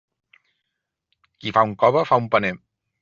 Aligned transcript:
Qui 1.43 1.53
fa 1.59 1.65
un 1.69 1.77
cove, 1.85 2.05
fa 2.13 2.21
un 2.23 2.31
paner. 2.37 2.55